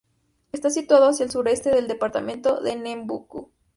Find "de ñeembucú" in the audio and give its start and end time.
2.59-3.51